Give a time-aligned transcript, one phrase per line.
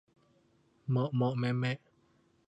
[0.89, 1.77] เมาะเมาะแมะแมะ